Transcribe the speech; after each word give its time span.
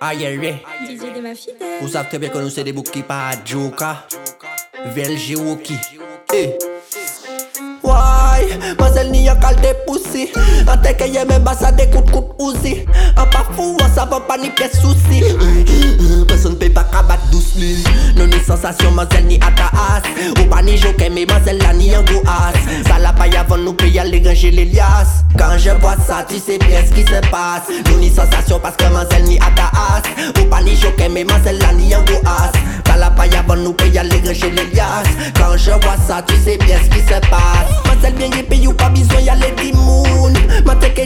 Ayer 0.00 0.42
ye 0.42 0.54
Ou 1.82 1.88
sav 1.88 2.08
trebe 2.10 2.30
konon 2.32 2.52
se 2.52 2.64
de 2.66 2.72
bou 2.74 2.86
ki 2.86 3.04
pa 3.06 3.28
adjoka 3.32 3.94
Velje 4.94 5.36
woki 5.40 5.78
E 6.34 6.44
Why, 9.04 9.10
mazel 9.10 9.10
ni 9.10 9.26
yon 9.26 9.36
kal 9.40 9.54
de 9.60 9.74
poussi 9.86 10.30
An 10.68 10.80
teke 10.82 11.06
ye 11.06 11.24
men 11.24 11.42
basa 11.44 11.72
de 11.72 11.86
kout 11.92 12.10
kout 12.10 12.34
ouzi 12.40 12.84
An 13.16 13.28
pa 13.30 13.44
fou, 13.54 13.76
an 13.82 13.90
sa 13.94 14.04
va 14.04 14.20
pa 14.20 14.36
ni 14.38 14.50
pièce 14.50 14.80
souci 14.80 15.22
Personne 16.26 16.56
paye 16.56 16.70
pas 16.70 16.84
kabat 16.84 17.18
douce 17.30 17.54
li 17.56 17.84
Non 18.16 18.26
ni 18.26 18.38
sensation 18.44 18.92
mazel 18.92 19.24
ni 19.26 19.36
ata 19.36 19.70
as 19.72 20.02
Ou 20.40 20.48
pas 20.48 20.62
ni 20.62 20.76
joke 20.76 21.04
mais 21.12 21.26
mazel 21.26 21.58
la 21.58 21.72
ni 21.72 21.92
as. 21.94 22.88
Ça 22.88 22.98
la 22.98 23.12
paye 23.12 23.36
avant 23.36 23.58
nous 23.58 23.74
paye 23.74 23.98
aller 23.98 24.22
ranger 24.24 24.50
les 24.50 24.64
liasses 24.64 25.24
Quand 25.38 25.56
je 25.58 25.70
vois 25.80 25.96
ça 26.06 26.24
tu 26.28 26.38
sais 26.38 26.58
bien 26.58 26.80
ce 26.86 26.92
qui 26.92 27.02
se 27.02 27.20
passe. 27.30 27.68
Non 27.90 27.98
ni 27.98 28.08
sensation 28.08 28.58
parce 28.60 28.76
que 28.76 28.84
mazel 28.92 29.24
ni 29.24 29.36
ata 29.38 29.70
as 29.74 30.40
Ou 30.40 30.44
pas 30.46 30.62
ni 30.62 30.76
joke 30.76 31.02
mais 31.10 31.24
mazel 31.24 31.58
la 31.58 31.72
ni 31.72 31.92
as. 31.94 32.00
Ça 32.86 32.96
la 32.96 33.10
paye 33.10 33.34
avant 33.36 33.56
nous 33.56 33.72
paye 33.72 33.98
aller 33.98 34.22
ranger 34.24 34.50
les 34.50 34.74
liasses 34.74 35.14
Quand 35.36 35.56
je 35.56 35.70
vois 35.70 35.96
ça 36.06 36.22
tu 36.26 36.34
sais 36.36 36.56
bien 36.58 36.78
ce 36.78 36.90
qui 36.90 37.00
se 37.02 37.20
passe 37.28 37.63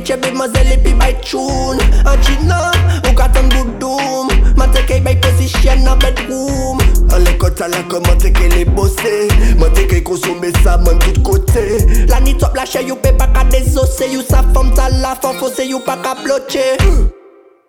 chebe 0.09 0.33
mazel 0.35 0.73
et 0.73 0.79
puis 0.79 0.95
bay 0.95 1.15
tune. 1.21 1.81
En 2.07 2.23
china 2.23 2.71
ou 3.09 3.15
katan 3.15 3.49
goudoum 3.53 4.29
Ma 4.57 4.67
teke 4.69 5.03
bay 5.05 5.17
position 5.17 5.87
en 5.87 5.97
bedroom. 5.97 6.79
L'école, 7.19 7.55
t'as 7.55 7.67
la 7.67 7.79
qu'elle 7.83 8.59
est 8.59 8.65
bossée. 8.65 9.27
Moi, 9.57 9.69
t'es 9.75 9.89
qu'elle 9.89 10.05
consomme 10.05 10.41
ça, 10.63 10.77
man, 10.79 10.99
tout 11.01 11.21
côté. 11.23 11.79
La 12.07 12.21
ni 12.21 12.37
top 12.37 12.55
la 12.55 12.65
che 12.65 12.85
you 12.87 12.95
pe 12.95 13.11
pa 13.13 13.27
ka 13.27 13.45
You 13.53 14.23
sa 14.29 14.43
ta 14.77 14.89
la 14.89 15.17
femme 15.21 15.37
faussé 15.39 15.67
you 15.67 15.81
pa 15.81 15.97
ka 15.97 16.15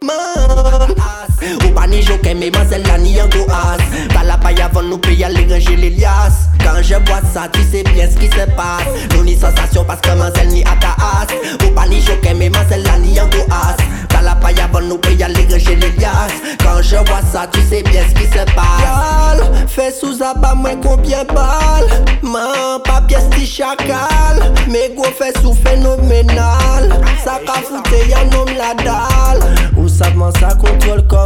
Man 0.03 0.15
Ou 1.65 1.73
pas 1.73 1.87
ni 1.87 2.01
joke 2.03 2.29
mais 2.37 2.51
mazel 2.51 2.83
la 2.83 2.97
ni 2.99 3.13
yon 3.13 3.27
go 3.29 3.45
as. 3.49 3.79
La 4.13 4.37
aller 5.25 5.47
ranger 5.51 5.75
les 5.75 5.89
liasses. 5.89 6.47
Quand 6.59 6.81
je 6.81 6.93
vois 6.93 7.21
ça 7.33 7.49
tu 7.51 7.61
sais 7.71 7.83
bien 7.83 8.07
ce 8.09 8.17
qui 8.17 8.27
se 8.27 8.45
passe. 8.55 8.85
Nous 9.15 9.23
ni 9.23 9.35
sensation 9.35 9.83
parce 9.83 10.01
que 10.01 10.11
mazel 10.15 10.47
ni 10.49 10.61
à 10.63 10.75
ta 10.79 10.95
as 10.99 11.18
sou 19.91 20.13
zaba 20.13 20.53
mwen 20.55 20.79
konpyen 20.81 21.27
bal 21.33 21.85
Man, 22.21 22.79
papye 22.85 23.19
sti 23.27 23.45
chakal 23.47 24.39
Me 24.71 24.87
go 24.95 25.09
fè 25.19 25.33
sou 25.41 25.53
fenomenal 25.65 26.87
Sa 27.23 27.39
ka 27.43 27.59
foute 27.67 27.99
yanom 28.11 28.47
la 28.55 28.71
dal 28.79 29.43
Ou 29.75 29.89
savman 29.91 30.31
sa 30.39 30.53
kontrol 30.61 31.01
kon 31.11 31.18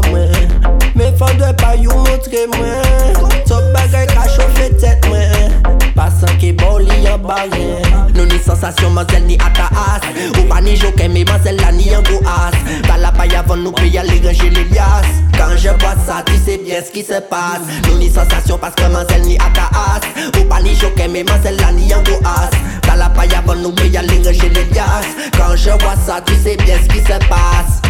ni 8.84 8.90
sensation 8.90 8.90
mazel 8.92 9.24
ni 9.26 9.36
ata 9.36 9.70
as. 9.76 10.40
Ou 10.40 10.48
pas 10.48 10.62
ni 10.62 10.76
joke 10.76 11.08
mais 11.10 11.24
mazel 11.24 11.56
la 11.58 11.72
ni 11.72 11.96
en 11.96 12.02
go 12.04 12.20
as 12.26 12.52
T'as 12.84 12.98
la 12.98 13.12
paille 13.12 13.36
avant 13.36 13.56
nous 13.56 13.72
payer 13.72 14.00
aller 14.00 14.22
ranger 14.24 14.50
les 14.50 14.64
liasses 14.66 15.22
Quand 15.38 15.56
je 15.58 15.70
vois 15.70 15.96
ça 16.06 16.24
tu 16.26 16.34
sais 16.38 16.58
bien 16.58 16.82
ce 16.84 16.92
qui 16.92 17.04
se 17.04 17.20
passe. 17.22 17.62
Nous 17.88 17.98
ni 17.98 18.10
sensation 18.10 18.58
parce 18.58 18.76
que 18.76 18.86
mazel 18.92 19.22
ni 19.24 19.36
ata 19.36 19.70
as. 19.74 20.40
Ou 20.40 20.44
pas 20.46 20.62
ni 20.62 20.76
joke 20.76 21.02
mais 21.12 21.24
mazel 21.24 21.58
la 21.58 21.72
ni 21.72 21.94
en 21.94 22.02
go 22.04 22.14
as 22.26 22.50
T'as 22.82 22.96
la 22.96 23.10
paille 23.10 23.34
avant 23.34 23.56
nous 23.56 23.72
payer 23.72 23.98
aller 23.98 24.18
ranger 24.18 24.50
les 24.50 24.66
liasses 24.66 25.16
Quand 25.38 25.56
je 25.56 25.70
vois 25.70 25.96
ça 26.06 26.22
tu 26.26 26.34
sais 26.36 26.58
bien 26.58 26.78
ce 26.82 26.88
qui 26.88 27.00
se 27.00 27.18
passe. 27.30 27.82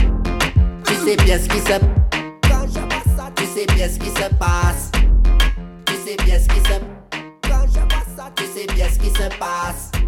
Tu 0.86 0.94
sais 1.05 1.16
bien 1.17 1.38
ce 1.38 1.47
qui 1.47 1.59
se 1.59 1.80
ça 3.17 3.30
tu 3.36 3.44
sais 3.45 3.66
bien 3.75 3.88
ce 3.88 3.99
qui 3.99 4.09
se 4.09 4.30
passe. 4.36 4.91
Tu 5.86 5.94
sais 6.05 6.16
bien 6.23 6.39
ce 6.39 6.47
qui 6.47 6.59
se 6.59 6.80
Quand 7.49 7.66
je 7.67 7.80
vois 7.80 8.05
ça 8.15 8.31
tu 8.36 8.43
sais 8.43 8.67
bien 8.73 8.86
ce 8.92 8.99
qui 8.99 9.10
se 9.10 9.27
passe 9.37 10.02